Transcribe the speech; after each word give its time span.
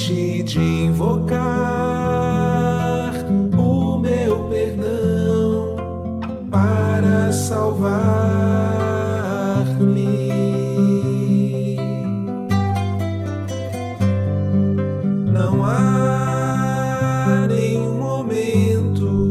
deixe 0.00 0.42
de 0.42 0.58
invocar 0.58 1.40
o 3.58 3.98
meu 3.98 4.44
perdão 4.48 5.76
para 6.50 7.30
salvar-me. 7.30 8.00
Não 15.30 15.62
há 15.66 17.46
nenhum 17.46 17.98
momento 17.98 19.30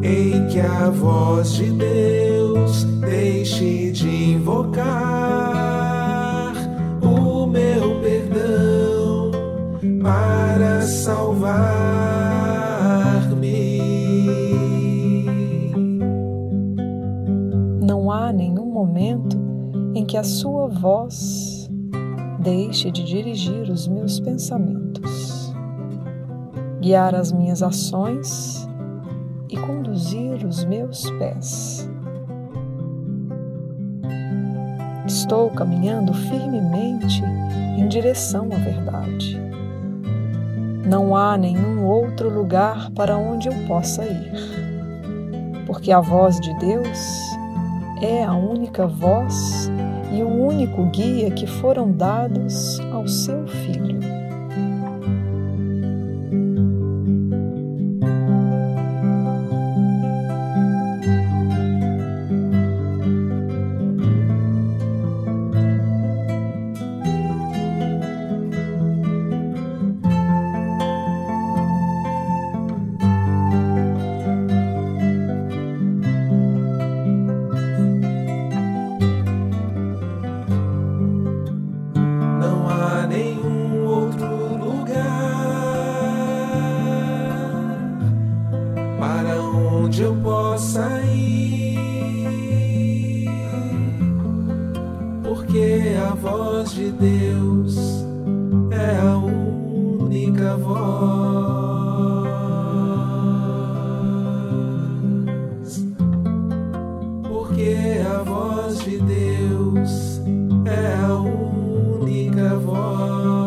em 0.00 0.46
que 0.46 0.60
a 0.60 0.90
voz 0.90 1.54
de 1.54 1.72
Deus 1.72 2.84
deixe 2.84 3.90
de 3.90 4.34
invocar. 4.34 5.19
Momento 18.80 19.36
em 19.94 20.06
que 20.06 20.16
a 20.16 20.24
sua 20.24 20.66
voz 20.66 21.68
deixe 22.38 22.90
de 22.90 23.04
dirigir 23.04 23.70
os 23.70 23.86
meus 23.86 24.18
pensamentos, 24.18 25.54
guiar 26.80 27.14
as 27.14 27.30
minhas 27.30 27.62
ações 27.62 28.66
e 29.50 29.56
conduzir 29.58 30.46
os 30.46 30.64
meus 30.64 31.10
pés. 31.18 31.86
Estou 35.06 35.50
caminhando 35.50 36.14
firmemente 36.14 37.22
em 37.76 37.86
direção 37.86 38.48
à 38.50 38.56
verdade. 38.56 39.38
Não 40.88 41.14
há 41.14 41.36
nenhum 41.36 41.84
outro 41.84 42.30
lugar 42.30 42.90
para 42.92 43.18
onde 43.18 43.48
eu 43.48 43.54
possa 43.68 44.04
ir, 44.06 44.32
porque 45.66 45.92
a 45.92 46.00
voz 46.00 46.40
de 46.40 46.54
Deus 46.58 47.29
é 48.00 48.24
a 48.24 48.34
única 48.34 48.86
voz 48.86 49.70
e 50.12 50.22
o 50.22 50.28
único 50.28 50.84
guia 50.86 51.30
que 51.30 51.46
foram 51.46 51.92
dados 51.92 52.80
ao 52.92 53.06
seu 53.06 53.46
Filho. 53.46 53.99
Onde 89.90 90.02
eu 90.02 90.14
possa 90.22 91.02
ir, 91.02 91.74
porque 95.24 95.96
a 96.00 96.14
voz 96.14 96.70
de 96.70 96.92
Deus 96.92 97.76
é 98.70 99.00
a 99.00 99.16
única 99.16 100.56
voz. 100.58 100.78
Porque 107.28 108.00
a 108.08 108.22
voz 108.22 108.78
de 108.84 108.96
Deus 108.98 110.20
é 110.66 110.94
a 111.04 111.16
única 111.18 112.54
voz. 112.58 113.39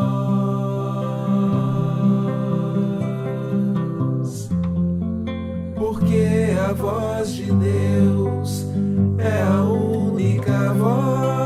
porque 5.84 6.56
a 6.66 6.72
voz 6.72 7.34
de 7.34 7.52
Deus 7.52 8.66
é 9.18 9.42
a 9.42 9.64
única 9.64 10.74
voz. 10.74 11.43